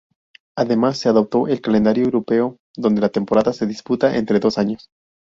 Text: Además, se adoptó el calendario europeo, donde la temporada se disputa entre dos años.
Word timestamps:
Además, 0.57 0.97
se 0.97 1.09
adoptó 1.09 1.47
el 1.47 1.61
calendario 1.61 2.05
europeo, 2.05 2.57
donde 2.75 3.01
la 3.01 3.09
temporada 3.09 3.53
se 3.53 3.67
disputa 3.67 4.17
entre 4.17 4.39
dos 4.39 4.57
años. 4.57 4.89